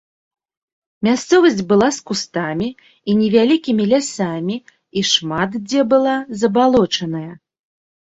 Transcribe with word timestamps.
Мясцовасць 1.07 1.61
была 1.71 1.89
з 1.97 2.07
кустамі 2.07 2.69
і 2.73 3.11
невялікімі 3.21 3.83
лясамі 3.93 4.55
і 4.97 5.07
шмат 5.13 5.51
дзе 5.67 5.81
была 5.97 6.21
забалочаная. 6.43 7.27